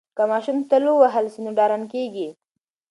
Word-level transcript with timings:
که 0.17 0.23
ماشوم 0.31 0.57
تل 0.69 0.83
ووهل 0.89 1.25
سي 1.33 1.39
نو 1.45 1.49
ډارن 1.57 1.83
کیږي. 1.93 2.27